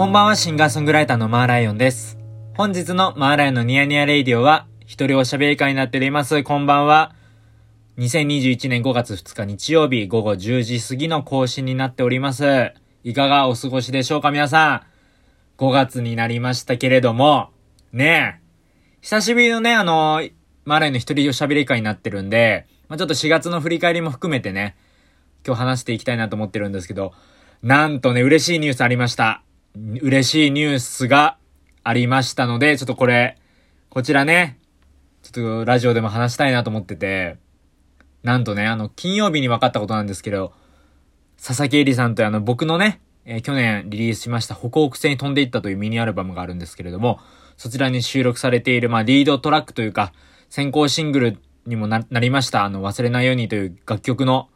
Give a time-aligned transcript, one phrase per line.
[0.00, 2.16] こんばんは、シンガーソングライターのマーライオンです。
[2.56, 6.42] 本日のマーライオンのニヤニヤレイディオは、一人おしゃべり会になっております。
[6.42, 7.14] こんばんは。
[7.98, 12.72] 2021年5月2日日曜日午後10時過ぎの更新になっております。
[13.04, 14.86] いかがお過ごしでしょうか皆さ
[15.58, 15.62] ん。
[15.62, 17.50] 5月になりましたけれども、
[17.92, 18.40] ねえ。
[19.02, 20.22] 久しぶりのね、あの、
[20.64, 24.78] マーライオンの一人おしゃべり会になってるんで、まあ、ちょっと4月の振り返りも含めてね、
[25.46, 27.12] 今日話していきたいなと思ってるんですけど、
[27.62, 29.42] なんとね、嬉しいニュースありました。
[29.76, 31.36] 嬉しいニュースが
[31.84, 33.38] ありましたので、ちょっとこれ、
[33.88, 34.58] こちらね、
[35.22, 37.36] ちょっとラジオでも話したいなと思ってて、
[38.22, 40.52] なんとね、あの、金曜日に分かったことなんですけど、
[41.42, 47.20] 佐々木恵里さんとあの、僕のね、えー去年リリースしました、北北西に飛んでいったというミニアルバムがあるんですけれども、
[47.56, 50.12] そちらに収録されている、まあ、リードトラックというか、
[50.48, 54.48] 先行シングルにもな、りました、あの、忘れないようにという楽曲の、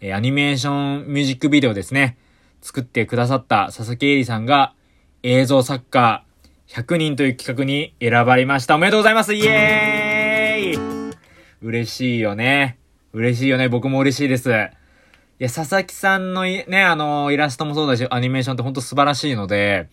[0.00, 2.16] えーアニメーションミュージックビデオですね。
[2.62, 4.74] 作ってくださった佐々木恵里さんが
[5.22, 6.24] 映像作家
[6.68, 8.76] 100人という企画に選ばれました。
[8.76, 11.12] おめでとうございますイエーイ
[11.60, 12.78] 嬉しいよね。
[13.12, 13.68] 嬉しいよね。
[13.68, 14.48] 僕も嬉しいです。
[14.50, 19.90] いや、佐々木さんのね、あの、イラストもそうだし、アニメーションってほんと素晴らしいので、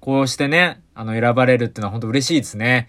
[0.00, 2.88] こうしてね、あの、選ばれるっていうのは本当嬉しいですね。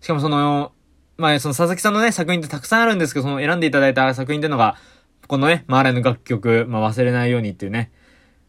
[0.00, 0.72] しかもその、
[1.16, 4.76] まあ、その佐々木さんのね、作品ってたくさんあるんですけど、その選んでいただいた作品っていうのが、
[5.26, 7.90] このね、マーレの楽曲、まあ、忘れないようにっていうね、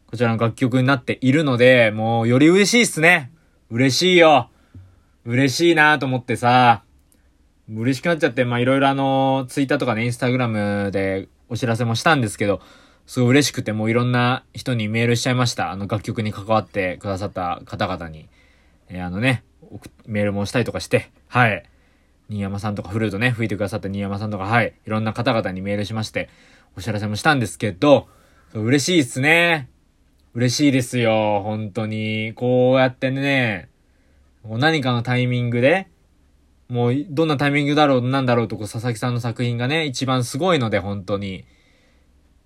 [0.09, 3.31] こちらの楽曲になっているので、もうより嬉しいっすね。
[3.69, 4.50] 嬉しいよ。
[5.25, 6.83] 嬉しいなと思ってさ、
[7.69, 12.61] 嬉しくなっちゃって、まあいろいろあの、ツイッターとかね、インスタグラムでお知らせもしたんですけど、
[13.05, 15.72] すごい嬉しくて、もういろんな人にメールしちゃいました。
[15.72, 18.30] あの楽曲に関わってくださった方々に。
[18.88, 19.44] えーあのね、
[20.05, 21.63] メールもしたりとかして、はい。
[22.30, 24.73] 新山さんとかフルートね、吹いてくださった新山さんとか、はい。
[24.85, 26.30] いろんな方々にメールしまして、
[26.78, 28.08] お知らせもしたんですけど、
[28.53, 29.67] 嬉しいっすね。
[30.38, 32.34] 嬉しいですよ、本当に。
[32.36, 33.70] こうやってね、
[34.44, 35.88] もう何かのタイミングで、
[36.70, 41.44] もうどんなタイミングだろう、なんだろうと、こう佐々木さんの作品がね、一番すごいので、本当に。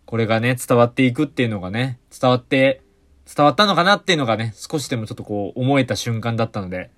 [0.06, 2.82] これがね、伝わっていくっていうのがね、伝わって、
[3.26, 6.92] 伝わったのかなっていうのがね、少しでもちょっとこう思えた瞬間だったので、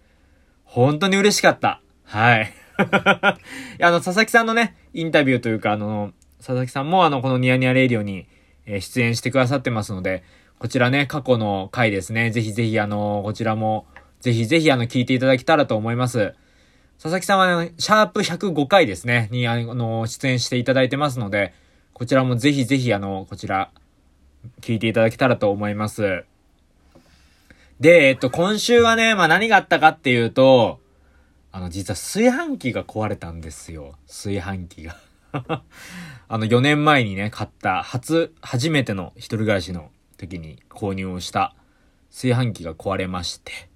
[0.63, 1.81] 本当に嬉しかった。
[2.03, 2.53] はい。
[2.77, 8.27] あの、佐々木さんのね、インタビューというか、あの、佐々木さんもあの、このニヤニヤレイディオに、
[8.65, 10.23] え出演してくださってますので、
[10.59, 13.85] こちらね、過去の回ですね、ぜひぜひあの、こちらも、
[14.21, 16.33] ぜひぜひあの、聞いていただけたらと思います。
[16.97, 21.53] 佐々木さんはあの、シャープ105回ですね、にあの、出演していただいてますので、
[21.93, 23.71] こちらもぜひぜひあの、こちら、
[24.61, 26.23] 聞いていただけたらと思います。
[27.79, 30.79] で、えっと、今週はね、まあ何があったかっていうと、
[31.51, 33.95] あの、実は炊飯器が壊れたんですよ。
[34.07, 34.95] 炊飯器が。
[35.33, 41.55] あの、4年前にね、買った、初、初めての一人暮らしの時に購入をした
[42.09, 43.69] 炊飯器が壊れまして。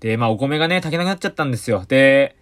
[0.00, 1.84] で、まあ、お米がね、炊けなくなっちゃったんですよ。
[1.86, 2.36] で、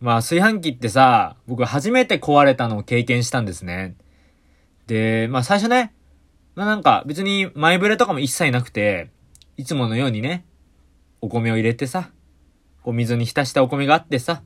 [0.00, 3.96] まあ、炊飯器ってさ、僕初めて壊れたのを経験したんですね。
[4.86, 5.94] で、まあ、最初ね、
[6.54, 9.10] まあ、なんか別に前触れとかも一切なくて、
[9.56, 10.44] いつものようにね、
[11.20, 12.10] お米を入れてさ、
[12.82, 14.42] こう水に浸したお米があってさ、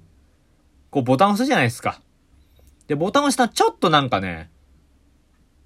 [0.90, 2.00] こうボタン押すじゃないですか。
[2.86, 4.50] で、ボタンを押したらちょっとなんかね、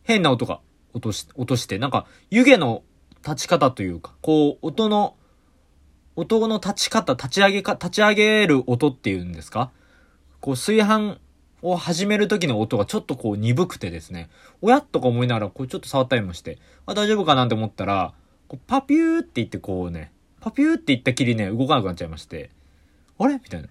[0.02, 0.60] 変な音が
[0.92, 2.82] 落とし、落として、なんか湯気の
[3.22, 5.16] 立ち方というか、こう音の、
[6.16, 9.70] 音の立ち方、立ち上げか、立ち上げる音っていうんですか？
[10.40, 11.18] こう炊飯
[11.62, 14.30] を始める時の音がちょっとこう鈍くてですね、
[14.62, 18.14] おやとか思いながらこうちょっと触ったりもして、あ、大丈夫かなって思ったら、
[18.48, 22.50] こうパピューって言ってこうね、パピューって言ったきりね、動かなくなっちゃいまして、
[23.18, 23.34] あれ？
[23.34, 23.68] みたいな。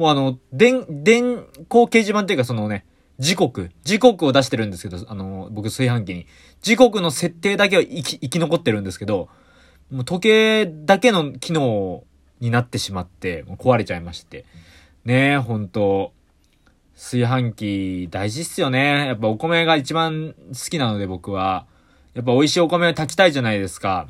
[0.00, 2.86] もうあの、電、電光掲示板っていうかそのね、
[3.18, 6.26] 時刻、時刻を出してるんですけど、あの、僕炊飯器に。
[6.62, 9.28] 時刻の設定だけは生き、生き残ってるんですけど、
[9.90, 12.02] もう時計だけの機能
[12.40, 14.46] になってしまって、もう壊れちゃいまして。
[15.04, 16.14] ねえ、ほんと。
[16.94, 19.04] 炊飯器大事っすよね。
[19.08, 21.66] やっぱお米が一番好きなので僕は。
[22.14, 24.08] やっぱ美味しいお米を炊きたいじゃないですか。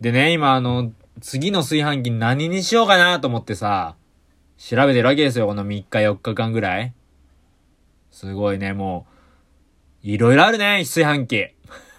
[0.00, 3.96] でね、今あの、次の炊飯器何にしようかなと思ってさ、
[4.64, 5.48] 調べてるわけですよ。
[5.48, 6.94] この3日4日間ぐらい。
[8.12, 9.08] すごいね、も
[10.04, 11.48] う、いろいろあるね、炊飯器。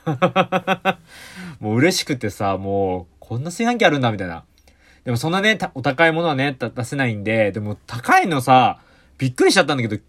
[1.60, 4.46] もう嬉しくてさ、もう、こんな炊飯器あるんだ、みたいな。
[5.04, 8.80] でもそんなね、お高いものはね、出せないんで、でも高いのさ、
[9.18, 10.02] びっくりしちゃったんだけど、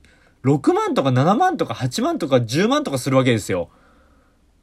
[0.44, 3.68] 6万とか7万とか8万とか10万とかするわけですよ。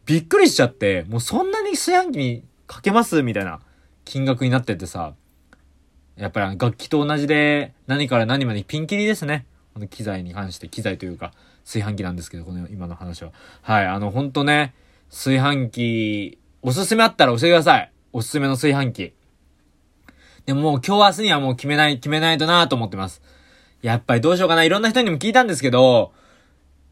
[0.05, 3.59] びっくりしちゃって、もうそんなに炊飯器にかけますみたいな
[4.05, 5.13] 金額になっててさ、
[6.17, 9.45] やっぱり楽器と同じで何から何までピンキリですね。
[9.73, 13.31] この機材に関して、機材というか炊飯器なんですけど、この今の話は。
[13.61, 14.73] はい、あのほんとね、
[15.09, 17.91] 炊飯器、おすすめあったら教えてください。
[18.13, 19.13] おすすめの炊飯器。
[20.45, 23.21] でももう今日明日にはもう決めない、決めないとなと思ってます。
[23.81, 24.63] やっぱりどうしようかな。
[24.63, 26.11] いろんな人にも聞いたんですけど、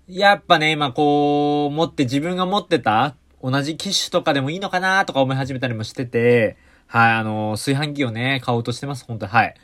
[0.07, 6.57] やっぱね、今こう、持って自分が持ってた同じ機種とかでもいいのかなとか思い始めたりもしてて、
[6.91, 9.05] はい、あの炊飯器をね、買おうとしてます。
[9.05, 9.55] 本当はい。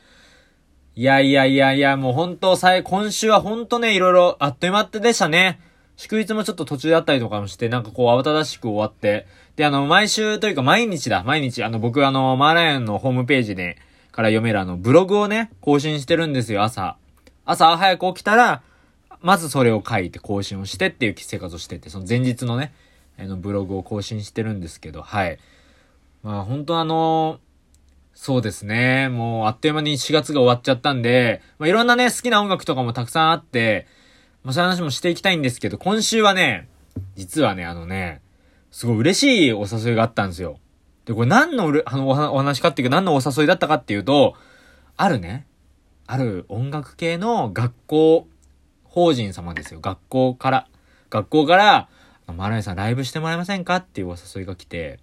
[0.94, 5.60] いやいやいやいや、もう本当さえ、今週は本当ね、いろいろあっという間ってでしたね。
[5.98, 9.26] 祝日もちょっと途中だったりとかもして、なんかこう慌ただしく終わって。
[9.56, 13.80] で、あの、毎週というか毎日だ、毎日、あの、僕あの、マーライオンのホームページで、
[14.12, 16.96] から読めるあの、ブログをね、更新してるんですよ、朝。
[17.44, 18.62] 朝早く起きたら、
[19.22, 22.72] まずそれを書いて更新をしてっていう生活をしてて、その前日のね、
[23.18, 25.40] あの、ブログを更新してるんですけど、はい。
[26.26, 27.40] まあ、本当あの
[28.16, 29.10] そうですね。
[29.10, 33.86] もう、あっという間に4月が終わっちゃったんで、まあ、いろんなね、好きな音楽とかもたくさんあって、
[34.42, 36.68] まあ、そういう話もしていきたいんですけど、今週はね、
[37.16, 38.24] 実はね、あのね、
[38.72, 40.58] すごい嬉しいお誘いがあったんですよ。
[41.06, 44.34] で、これ何のあのお話かっていうか何のお誘いだったかっていうと、
[44.98, 45.46] あるね、
[46.08, 48.28] ある音楽系の学校
[48.84, 49.80] 法人様ですよ。
[49.80, 50.68] 学校から。
[51.12, 51.90] 学校から、
[52.34, 55.00] マライさんライブしてもらえませんかっていうお誘いが来て、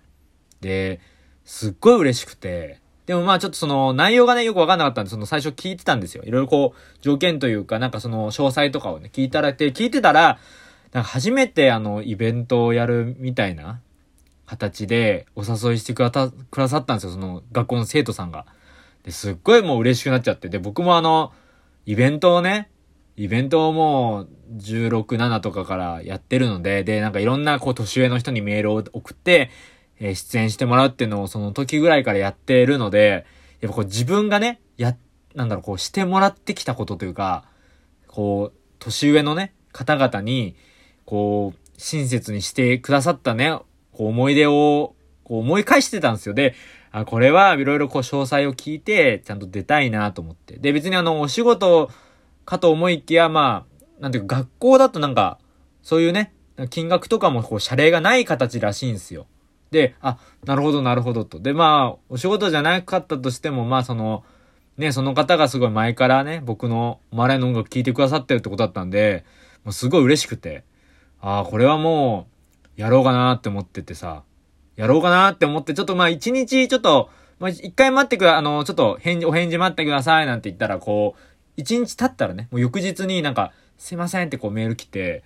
[0.60, 1.00] で、
[1.44, 6.22] すっごい嬉しくて、でもまあちょっとその内容がね、よくわかんなかったんで、その最初聞いてたんですよ。
[6.24, 10.38] いろいろこう、条件というか、なんかその詳細とかをね、聞いたらて、聞いてたら、
[10.92, 13.80] なんか初めてあの、イベントをやるみたいな
[14.46, 17.12] 形でお誘いしてくだた、くださったんですよ。
[17.12, 18.46] その学校の生徒さんが。
[19.02, 20.48] で、すっごいもう嬉しくなっちゃって。
[20.48, 21.32] で、僕もあの、
[21.86, 22.70] イベントをね、
[23.16, 29.50] イベントをもう16、7とかからやってるので、で、なんかいろんなこう年上の人にメールを送って、
[30.02, 33.24] え、出演してもらうっていうのをその時ぐらいからやってるので、
[33.60, 34.96] やっぱこう自分がね、や、
[35.34, 37.44] なんだろう、こうしてもらってきたことというか、
[38.08, 40.56] こう、年上のね、方々に、
[41.04, 43.52] こう、親切にしてくださったね、
[43.92, 44.94] こう思い出を、
[45.24, 46.34] こう思い返してたんですよ。
[46.34, 46.54] で、
[46.90, 50.58] あ、これはいろいろこう詳細を聞いて、ちゃんと出たいなと思って。
[50.58, 51.90] で、別にあの、お仕事
[52.44, 53.66] かと思いきや、ま
[54.00, 55.38] あ、なんていうか学校だとなんか、
[55.82, 56.34] そういうね、
[56.70, 59.26] 金額とかもこう、謝礼がない形らしいんですよ。
[59.72, 61.40] で、あ、なるほど、なるほどと。
[61.40, 64.22] で、まあ、お仕事じゃなかったとしても、まあ、その、
[64.76, 69.24] ね、その方がすごい前からね、僕のマライの音楽聴いてくださってるってことだったんで、
[69.64, 70.64] もうすごい嬉しくて、
[71.20, 72.28] ああ、これはも
[72.76, 74.22] う、やろうかなって思っててさ、
[74.76, 81.20] やろうかなって思って、ちょっとまあ一日ちょっと、まあ一回待ってくだ、あの、ちょっと返事、お返事待ってくださいなんて言ったら、こう、
[81.56, 85.22] 一日経ったらね、もう翌日になんか、すいませんってこうメール来て、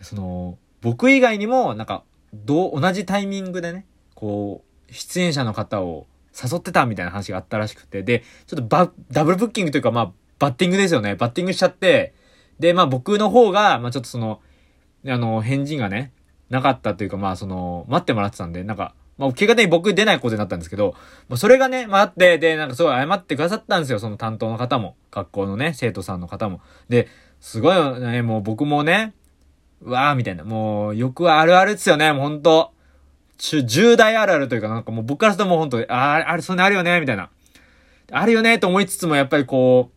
[0.00, 2.02] その、僕以外にも、なんか、
[2.34, 3.86] どう、同じタイミングでね、
[4.20, 11.14] こう、出演者の方を誘ってたみたいな話があったらしくて、で、ちょっとバ、ダブルブッキングというか、まあ、バッティングですよね。
[11.14, 12.14] バッティングしちゃって、
[12.58, 14.40] で、まあ僕の方が、まあちょっとその、
[15.06, 16.12] あの、返事がね、
[16.50, 20.94] なかったというか、まあその、待ってもらってたんで、なんか、まあ結果的に僕出ないことになったんですけど、
[21.28, 24.96] まあそれがね、まああって、で、なんかすごい謝ってくださったんですよ、その担当の方も。
[25.10, 26.60] 学校のね、生徒さんの方も。
[26.88, 27.08] で、
[27.40, 29.14] すごいね、もう僕もね、
[29.82, 32.72] うわーみたいな、もう、よくあるあるですよね、もうほんと。
[33.40, 37.30] 重大あるあるというか、なんかもう僕からするともうほんと、ああ、あれ、そんなあるよね、みたいな。
[38.12, 39.90] あるよね、と思いつつも、やっぱりこ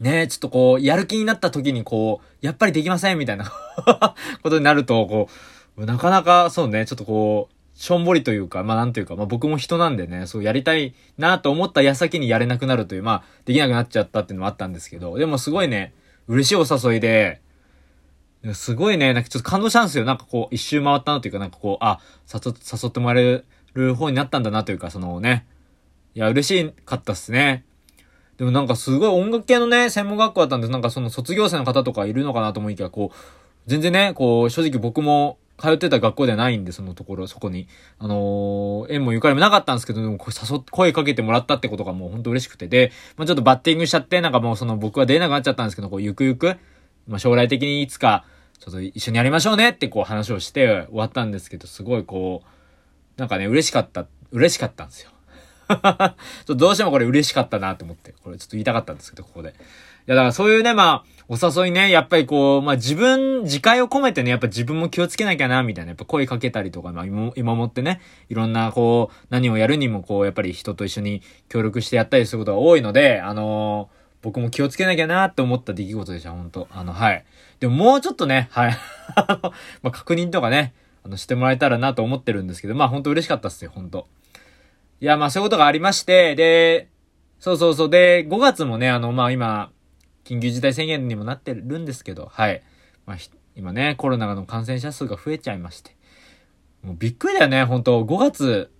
[0.00, 3.52] う、ねちょっとこう、やる気になった時にこう、やっぱりできません、みたいな
[4.42, 5.28] ことになると、こ
[5.76, 15.92] う、なかなか、そうね、ちょっとこう、しょんぼりというか、まあなんというか、まあ僕も人なんでね、そうやりたいなと思った矢先にやれなくなるという、まあできなくなっちゃったっていうのもあったんですけど、でもすごいね、
[16.28, 17.40] 嬉しいお誘いで、
[18.54, 20.04] すごいね、なんかちょっと感動したんですよ。
[20.04, 22.00] なんかこう、一周回ったなというか、なんかこう、あ、
[22.32, 23.44] 誘、誘ってもらえ
[23.74, 25.46] る方になったんだなというか、そのね。
[26.14, 27.64] いや、嬉しかったっすね。
[28.36, 30.68] でもなんかすごい音楽系のね、専門学校だったんで。
[30.68, 33.16] なんかその卒業生の方とかいるのかなと思いきや、こう、
[33.66, 37.68] 全然ね、こう、正直僕も通ってた学校ではないんで、そのところ、そこに。
[38.00, 42.66] あのー、縁もゆかりもなかったんですけど、でも、誘っ、声かけてもらったってことがもう本当嬉しくて。
[42.66, 46.56] で、まあちょっとバッティングしちゃって、なんかもうその僕は出れなくなっちゃったんですけど、こう、ゆくゆく、
[47.06, 48.24] まあ将来的にいつか、
[48.58, 55.10] ちょっと一緒にやりましょうねってこう話をして終わったんですけど、すごいこう、なんかね、嬉しかった、嬉しかったんですよ。
[55.68, 56.14] ちょっ
[56.46, 59.48] とどうしてもこれ嬉しかったなと思って、これちょっと言いたかったんですけど、ここで。
[59.48, 59.52] い
[60.06, 77.24] や、だからそういうね、まあ、お誘いね、やっぱりこう、まあ自分、自戒を込めてね、やっぱ自分も気をつけなきゃな、みたいな、やっぱ声かけたりとか、まあ今今もってね、いろんなこう、何をやるにもこう、やっぱり人と一緒に協力してやったりすることが多いので、あのー僕も気をつけなきゃなって思った出来事でした、本当あの、はい。
[77.60, 78.76] でももうちょっとね、はい。
[79.82, 80.74] まあ、確認とかね、
[81.04, 84.06] あの、してもらえたらなと思ってるんですけど、まあ、本当嬉しかったっすよ、本当
[85.00, 86.88] いや、まあ、そういうことがありまして、で、
[87.40, 89.72] そうそうそう、で、5月もね、あの、まあ、今、
[90.24, 92.62] 緊急事態宣言にもなってるんですけど、はい。
[93.06, 93.16] まあ、
[93.56, 95.96] 今ね、コロナの感染者数が増えちゃいまして。
[96.82, 98.70] もうびっくりだよね、本当5月、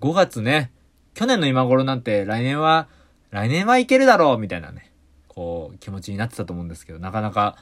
[0.00, 0.72] 5月ね、
[1.14, 2.88] 去年の今頃なんて来年は、
[3.30, 4.90] 来年はいけるだろうみたいなね、
[5.28, 7.56] こう、気持ちになってたと思うんですけど、なかなか、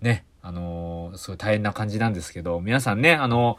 [0.00, 3.58] ね、あのー、すごい大変な感じなんですけど、皆さんね、あのー、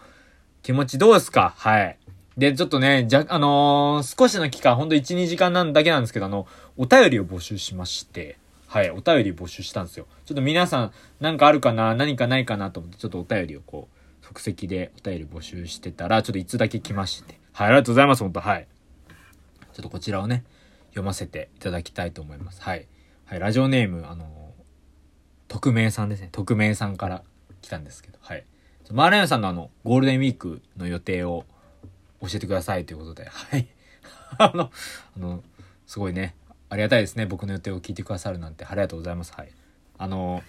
[0.64, 1.54] 気持ちどうですか？
[1.58, 1.98] はい。
[2.38, 10.08] で、ちょっとね、じゃ、あのー、少しの期間、ほんと1、2時間なんだけなんですけど、あの、お便りを募集しまして、はい、お便り募集したんですよ。
[10.26, 11.94] ちょっと皆さん、なんかあるかな？
[11.94, 17.40] 何かないかなと思って、ちょっとお便りをこう、即席でお便り募集してたら、ちょっといつだけ来まして。
[17.52, 18.68] はい、ありがとうございます、本当はい。
[19.74, 20.46] ちょっとこちらをね、
[20.92, 22.62] 読ませていただきたいと思います。
[22.62, 22.88] はい。
[23.26, 24.54] はい、ラジオネーム、あの
[25.48, 26.30] 匿名さんですね。
[26.32, 27.24] 匿名さんから
[27.62, 28.46] 来たんですけど、はい。
[28.92, 31.46] マーライオンさんのあの、ゴールデンウィークの予定を
[32.22, 33.68] 教えてくださいということで、はい。
[34.38, 34.72] あの、
[35.18, 35.44] あの、
[35.88, 36.36] すごいね、
[36.70, 37.26] ありがたいですね。
[37.26, 38.66] 僕の予定を聞いてくださるなんて。
[38.66, 39.34] ありがとうございます。
[39.34, 39.52] はい。
[39.98, 40.42] あの、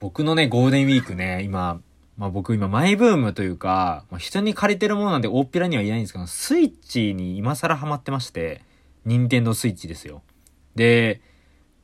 [0.00, 1.80] 僕のね、ゴールデンウィークね、今、
[2.16, 8.62] まあ僕今マイブームというか、まあ、人に借りてるものなんで大っぴらには言えないんですけど、スイッチに今更ハマってまして、
[9.04, 10.22] 任天堂スイッチですよ。
[10.74, 11.20] で、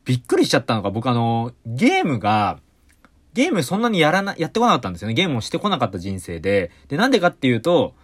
[0.04, 2.60] びっくりしちゃったのが僕あの、ゲームが、
[3.32, 5.14] ゲームそんなにやらな、やってこなかったんですよね。
[5.14, 6.70] ゲームをしてこなかった人生で。
[6.88, 7.94] で、なんでかっていうと、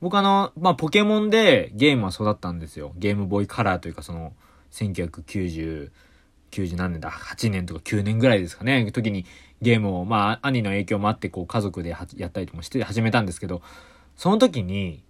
[0.00, 2.92] 僕あの、まあ、ポケモンでゲームは育ったんですよ。
[2.96, 4.32] ゲームボーイカラーというかその、
[4.72, 5.90] 1990、
[6.50, 8.90] 90何年だ ?8 年とか9年ぐらいですかね。
[8.92, 9.24] 時に
[9.60, 13.62] ゲームを、まあ、兄の影響もあって、こう、家族でやったりとかして始めたんですけど、
[14.16, 15.02] その時に、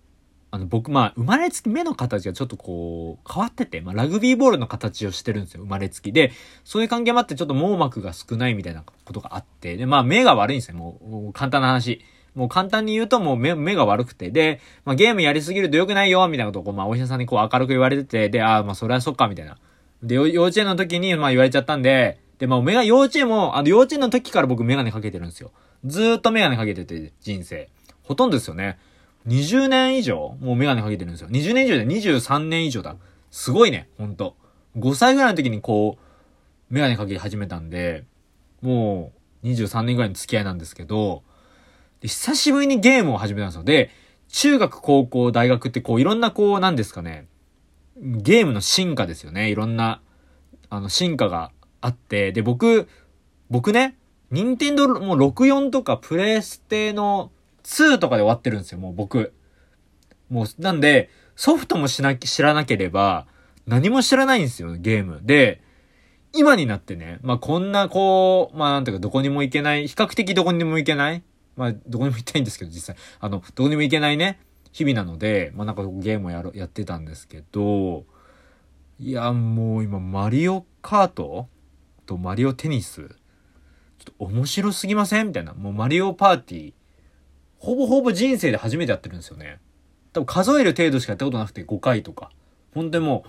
[0.51, 6.13] あの、僕、まあ、生まれつき目の形がちょっとこう、変わってて、まあ、ラグビーボールの形をしてるんですよ、生まれつき。
[6.13, 6.33] で、
[6.65, 12.01] そういう関係もあって、ちょっと網膜が少ないみたいなことがあって、で、まあ、目が悪いんですよ、もう、もう簡単な話。
[12.35, 19.59] もう簡単に言うともう目、目が悪くて、で、まあ、ゲームやりすぎると良くないよ、みたいなことを、まあ、お医者さんにこう明るく言われてて、で、ああ、まあ、それはそっか、みたいな。
[20.03, 25.51] で、幼稚園の時に、まあ、言われちゃったんで、で、まあ、メガ、幼稚園も、あの、幼稚園の時から僕メガネかけてるんですよ。
[25.85, 27.69] ずーっとメガネかけてて、人生。
[28.05, 28.79] ほとんどですよね。
[29.27, 30.37] 20年以上？
[30.41, 31.29] もうメガネかけてるんですよ。
[31.29, 32.97] 20年以上で23年以上だ。
[33.31, 34.37] すごいね、ほんと。
[34.77, 38.05] 5歳ぐらいの時にこう、メガネかけ始めたんで、
[38.63, 41.23] もう23年ぐらいの付き合いなんですけど、
[42.01, 43.65] で、久しぶりにゲームを始めたんですよ。
[43.65, 43.91] で、
[44.29, 47.27] 中学、高校、大学ってこういろんなこう、なんですかね、
[47.97, 49.51] ゲームの進化ですよね。
[49.51, 50.01] いろんな、
[50.71, 52.89] あの、進化があって、で、僕、
[53.51, 53.97] 僕ね、
[54.31, 57.31] 任天堂も64とかプレイステの
[57.69, 59.35] 2とかで終わってるんですよ、もう僕。
[60.31, 63.27] もう、なんで、ソフトもしなき、知らなければ、
[63.67, 65.21] 何も知らないんですよ、ゲーム。
[65.23, 65.63] で、
[66.35, 71.23] 今になってね、まあ、こんな、こう、まあ、なんていうか、どこにも行けない、比較的どこにも行けない
[71.57, 72.97] まあ、どこにも行きたいんですけど、実際。
[73.21, 74.41] あの、どこにも行けないね、
[74.73, 78.05] 日々なので、まあなんかゲームをやろ、やってたんですけど、
[79.01, 81.49] いや、もう今、マリオカート？
[82.07, 83.17] とマリオテニス、ちょっ
[84.05, 85.29] と面白すぎません？
[85.29, 85.53] みたいな。
[85.55, 86.73] もうマリオパーティー、
[87.59, 89.61] ほぼほぼ人生で初めてやってるんですよね。
[90.13, 92.31] 多分数える程度しかやったことなくて5回とか。
[92.75, 93.25] 本当にも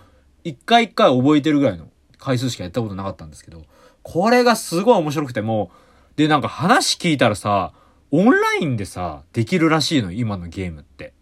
[0.45, 3.63] う、1回1回覚えてるぐらいの回数しかやったことなかったんですけど、
[4.03, 5.71] これがすごい面白くても
[6.15, 7.74] う、で、なんか話聞いたらさ、
[8.12, 11.13] オンラインでさ、できるらしいの、今のゲームって。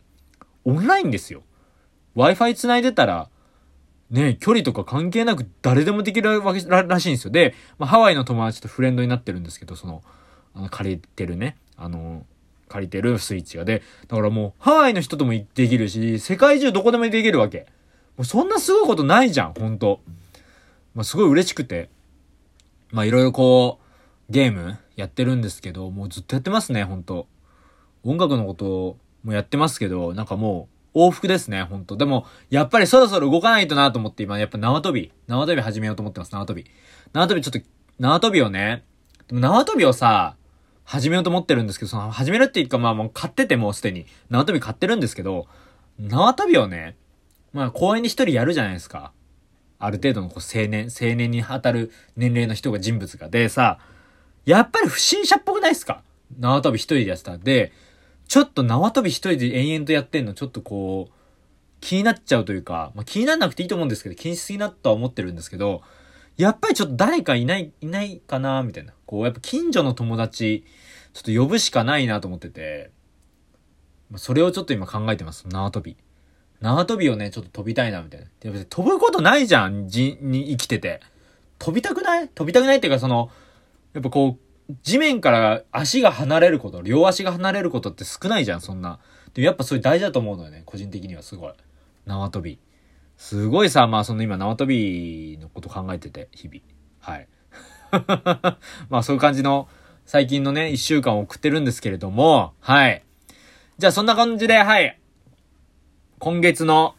[0.66, 1.44] オンラインですよ。
[2.16, 3.30] Wi-Fi 繋いでたら、
[4.10, 7.32] ね、距離とか関係なく誰でもできるわけらしいんですよ。
[7.32, 10.02] で、まあ、ハワイの友達とフレンドになってるんですけど、その、
[10.54, 12.26] あの、借りてるね、あの、
[12.68, 13.66] 借りてるスイッチが。
[13.66, 17.68] で、だからもう、ハワイの人ともできるし、世界中どこでもできるわけ。
[18.18, 20.02] もうそんなすごいことないじゃん、ほんと。
[20.96, 21.90] まあ、すごい嬉しくて。
[22.92, 23.80] まあ、いろいろこ
[24.30, 27.28] う、ゲームやってるんですけど、もうずっとやってますね、ほんと。
[28.04, 31.96] 音楽のこともやってますけど、なんかもう、往復ですね、ほんと。
[31.96, 35.12] でも、やっぱりそろそろ動かないとなと思って今、やっぱ縄跳び。
[35.28, 36.66] 縄跳び始めようと思ってます、縄跳び。
[37.14, 37.60] 縄跳びちょっと、
[38.00, 38.84] 縄跳びをね、
[39.28, 40.37] でも縄跳びをさ、
[40.88, 45.46] 始めようと思ってるんですけど、その、始めるっていうかまあもう買っててもうすでに、縄跳び買ってるんですけど、
[46.00, 46.96] 縄跳びをね、
[47.52, 49.12] まあ公園に一人やるじゃないですか。
[49.80, 53.28] ある程度のこう青年、青年に当たる年齢の人が人物が。
[53.28, 53.80] でさ、
[54.46, 56.04] やっぱり不審者っぽくないですか？
[56.40, 57.74] 縄跳び一人でやってたんで、
[58.30, 61.14] ちょっと縄跳び一人で延々とやってんの、ちょっとこう、
[61.82, 65.82] 気になっちゃうというか、まあ、気にならなくていいと思うんですけど、気にしすぎなとは思ってるんですけど、
[66.38, 68.94] やっぱりちょっと誰かいない、いないかな、みたいな。
[69.06, 70.66] こう、やっぱ近所の友達、
[71.14, 72.92] ちょっと呼ぶしかないなと思ってて、
[74.16, 75.48] それをちょっと今考えてます。
[75.48, 75.98] 縄跳び。
[76.62, 78.52] 縄跳びをね、ちょっと飛びたいな、みたいな。
[78.52, 81.02] で飛ぶことないじゃん、じ、に生きてて。
[81.60, 82.30] 飛びたくない？
[82.30, 83.32] 飛びたくないっていうか、その、
[83.94, 89.00] やっぱこう、地面から足が離れること、両足が離れることって少ないじゃん、そんな。
[89.34, 91.54] でもやっぱそれ大事だと思うのよね、個人的にはすごい。
[92.06, 92.60] 縄跳び。
[93.18, 96.62] すごいさ、まあその今縄跳びのこと考えてて、日々。
[97.00, 97.28] はい。
[98.90, 99.68] まあそういう感じの
[100.06, 103.04] 最近のね、一週間を送ってるんですけれども、はい。
[103.78, 105.00] じゃあそんな感じで、はい。
[106.20, 106.96] 今月の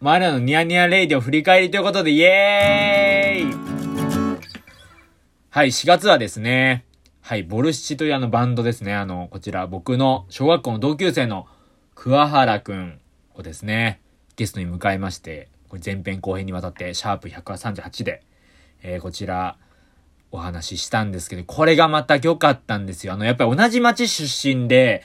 [0.00, 3.68] マラのニヤニヤレイディを振り返りということで、イエーイ
[5.50, 6.84] はい、4月はですね、
[7.20, 8.94] はい、ボルシチというあのバンドですね。
[8.94, 11.46] あの、こちら僕の小学校の同級生の
[11.96, 13.00] 桑原くん
[13.34, 14.00] をですね、
[14.38, 18.22] ゲストに迎えまして、これ前編後編にわたって、シャープ138で、
[18.84, 19.56] えー、こちら、
[20.30, 23.14] お話ししたんですけど、これがまた良かったんですよ。
[23.14, 25.02] あの、やっぱり同じ町出身で、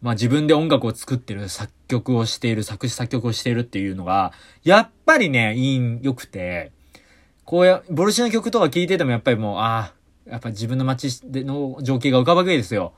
[0.00, 6.70] まあ自分で音楽を作ってる、作曲をしている、作詞作曲をしているっていうのが、やっぱりね、いい、良くて、
[7.44, 9.92] こうや、ボルシの曲とか聴いててもやっぱりもう、あ
[10.26, 12.92] あ、やっぱ自分の街での情景が浮かぶわけですよ。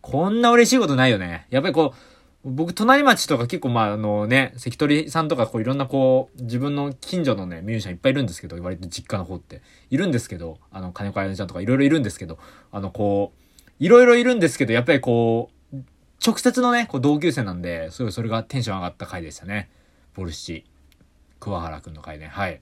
[0.00, 1.48] こんな嬉しいことないよね。
[1.50, 2.17] やっぱりこう、
[2.48, 9.62] 僕、隣町とか結構まあ、あのね、関取さんとかこういろんなこう、自分の近所のね、ミュージシャンいっぱいいるんですけど、割と実家の方って。
[9.90, 12.38] いるんですけど、あの、金子彩ちゃんとかいろいろいるんですけど、
[12.72, 15.76] あの、こう、いろいろいるんですけど、やっぱりこう、
[16.24, 19.70] 直接のね、こう同級生なんで、すごいそれがテンション上がった回でしたね。
[20.14, 20.64] ボルシチ。
[21.40, 22.26] 桑原くんの回ね。
[22.26, 22.60] はい。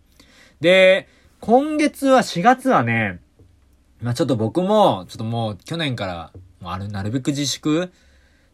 [0.61, 1.09] で、
[1.41, 3.21] 今月は4月はね、
[4.03, 7.93] まあちょっと僕も、ちょっともう去年から、もうある、なるべく自粛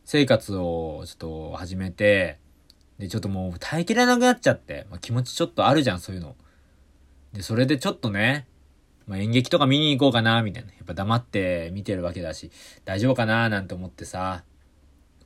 [0.05, 2.39] 生活をちょっと始めて、
[2.99, 6.37] で、ちょっともう耐えきれなくなっちゃって、まあ気持ちちょっとあるじゃん、そういうの。
[7.33, 8.47] で、それでちょっとね、
[9.07, 10.71] まあ演劇とか見に行こうかな、みたいな。
[10.71, 12.51] やっぱ黙って見てるわけだし、
[12.85, 14.45] 大丈夫かな、なんて思ってさ、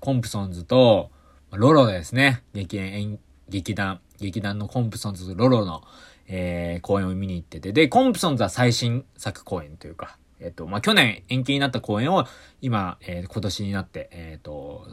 [0.01, 1.11] コンプソンズと、
[1.53, 2.43] ロロですね。
[2.53, 3.19] 劇演、
[3.49, 5.83] 劇団、劇団のコンプソンズとロロの、
[6.29, 12.27] えー、公演を見に行ってて、で、コンプソンズは最新作公演というか、えっ、と、まあ、去年延期になった公演を、
[12.61, 14.87] 今、えー、今年になって、えっ、と、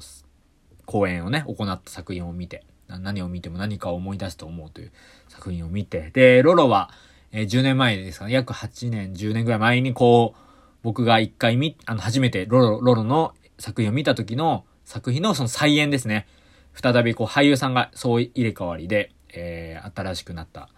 [0.86, 4.92] 公演をね、行った作品を見て、何を見ても何かを思い出すと思うという
[5.30, 6.90] 作品を見て、で、ロロは、
[7.32, 10.40] えー、10年前ですかね、約8年、10年ぐらい前にこう、
[10.84, 16.28] 僕が一回見、あの、初めてロロ、ロロの作品を見た時の作品のその再演ですね。
[16.74, 20.70] 再びこう俳優さんがそう入れ替わりで、えー、新しくなった、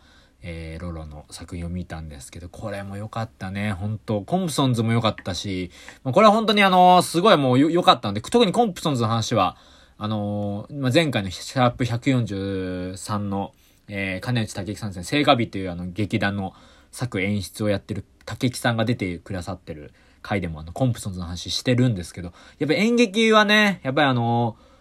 [0.42, 3.72] えー、ロロの作品を見たんですけど、これも良かったね。
[3.72, 5.72] 本当コンプソンズも良かったし、
[6.04, 9.58] これは本当にあのー、すごいもう良かったんで、特にコンプソンズの話は、
[9.98, 13.54] あのー、まあ、前回のシャープ143の、
[13.88, 16.54] えー、金内武樹さんですね、聖火日というあの劇団の
[16.92, 24.75] 作演出をやってる武樹さんが出てくださってる回でもあの、コンプソンズの話してるんですけど、やっぱ演劇はね、やっぱりあのー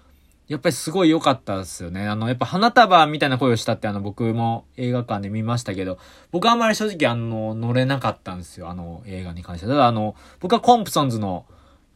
[0.46, 2.06] やっぱりすごい良かったですよね。
[2.06, 5.98] あの、やっぱ花束みたいな声をしたってあの僕も映画館で見ましたけど、
[6.32, 8.68] 僕はあんまり正直あの、乗れなかったんですよ。
[8.68, 9.72] あの映画に関しては。
[9.72, 11.46] ただあの、僕はコンプソンズの、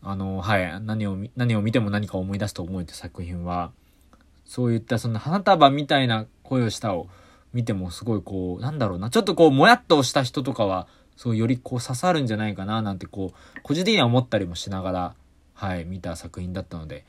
[0.03, 3.71] あの、はい、何を、何を見ても何か思い出すと思えて作品は、
[4.47, 7.09] そういったその花束みたいな声をしたを
[7.53, 15.15] 見てもすごいこう、なんだろうな、ちょっとこう、もやっとした人とかは、そうよりこう刺さるんじゃないかななんてこう、個人的には思ったりもしながら、
[15.53, 17.05] はい、見た作品だったので、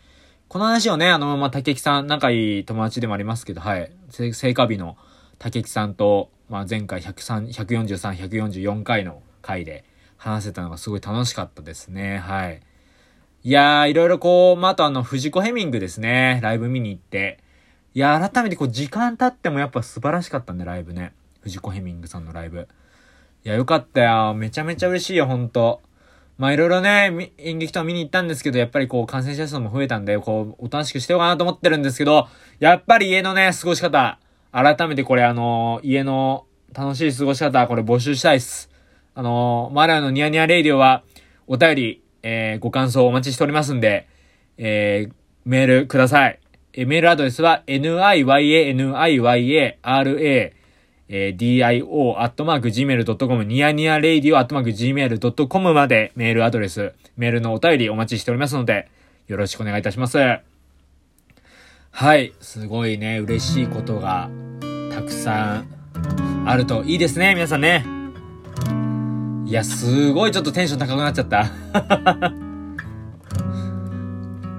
[0.49, 3.91] この話をね、あの、まあ、竹木さん、仲いい友達でもありますけど、はい。
[4.09, 4.97] 聖火日の
[5.37, 9.85] 竹木さんと、まあ、前回103、143、144回の回で
[10.17, 12.17] 話せたのがすごい楽しかったですね。
[12.17, 12.61] はい。
[13.43, 16.39] いやー、いろいろこう、まあ、あとあの、藤子ヘミングですね。
[16.41, 17.37] ライブ見に行って。
[17.93, 21.13] いや改めてこう、時間経ってもやっぱ素晴らしかったんで、ライブね。
[21.41, 22.67] 藤子ヘミングさんのライブ。
[23.45, 24.33] いや、よかったよ。
[24.33, 25.81] めちゃめちゃ嬉しいよ、ほんと。
[26.39, 34.17] まあいろいろね、演劇とか見に行ったんですけど、やっぱりこう感染者数も増えたんで、こう、おとなしくしてようかなと思ってるんですけど、やっぱり家のね、過ごし方、
[34.53, 38.69] 改めてこれあの、家の楽しい過ごし方、これ募集したいっす。
[39.15, 41.03] あの、マラのニヤニヤレイディオは、
[41.45, 44.07] お便り、えー、ご感想お待ちしておりますんで、
[44.57, 46.39] えー、メールください。
[46.71, 50.58] えー、メールアドレスは、niyaniya.ra
[51.09, 58.87] えー、dio.gmail.com、ニヤニヤレイディオ .gmail.com までメールアドレス、メールのお便りお待ちしておりますので、
[59.27, 60.19] よろしくお願いいたします。
[61.91, 62.33] はい。
[62.39, 64.29] すごいね、嬉しいことが
[64.93, 67.83] たくさんあるといいですね、皆さんね。
[69.47, 71.49] いや、すごいちょっとテンション高くなっちゃった。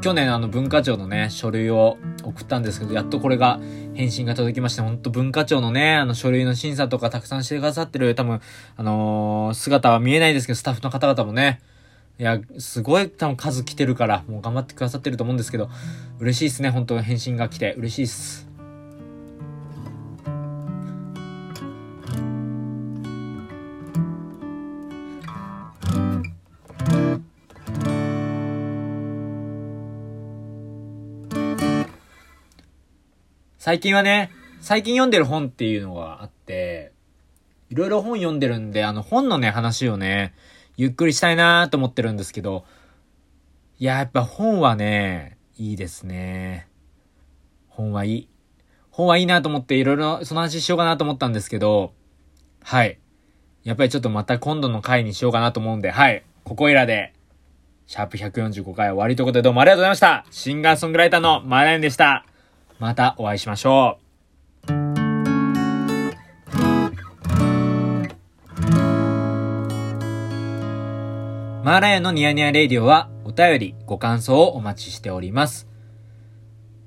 [0.02, 3.60] 去年あの文化庁のね、書類を送ったんですけど、やっとこれが
[3.94, 8.40] 返信が届きまして、ほんと文化庁のね、あの書類の審査とかたくさんしてくださってる、多分、
[8.76, 11.61] あのー、姿は見えないですけど、スタッフの方々もね、
[12.18, 15.70] いや、すごい多分数来てるから、もう頑張ってくださってると思うんですけど、
[16.18, 18.49] 嬉しいっすね、本当返信が来て、嬉しいっす。
[33.61, 34.31] 最近はね、
[34.62, 36.92] 最近読んでる本っていうのがあって、
[37.68, 40.33] いろいろ本読んでるんで、あの本のね、話をね、
[40.79, 42.64] ゆっくりしたいなと思ってるんですけど、
[43.79, 46.68] いや、やっぱ本はね、いいですね。
[47.68, 48.29] 本はいい。
[48.90, 51.92] 本はいいなと思っていろいろその話しようかなと思ったんですけど、
[52.64, 52.99] はい。
[53.62, 56.23] やっぱりちょっとまた今度の回にしようかなと思うんで、はい。
[56.44, 57.12] ここいらで、
[57.87, 60.25] シャープ145回終わりということでどうもありがとうございました。
[60.31, 62.25] シンガーソングライターのマーライオンでした。
[62.81, 64.11] またお会いしましょう。
[71.62, 75.69] マーライオンのニヤニヤレイディオはお便り、ご感想をお待ちしております。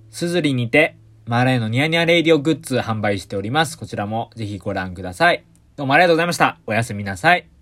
[0.09, 3.77] すずりにて、マーライオンのニヤニヤレイディオグッズ販売しております。
[3.77, 5.45] こちらもぜひご覧ください。
[5.75, 6.57] どうもありがとうございました。
[6.65, 7.52] おやすみなさい。